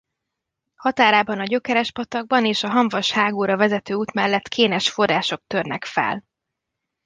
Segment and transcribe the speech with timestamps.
[0.75, 6.23] Határában a Gyökeres-patakban és a Hamvas-hágóra vezető út mellett kénes források törnek fel.